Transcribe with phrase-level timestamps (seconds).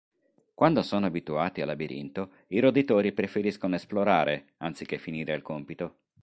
[0.55, 5.97] Quando sono abituati al labirinto, i roditori preferiscono esplorare anziché finire il compito.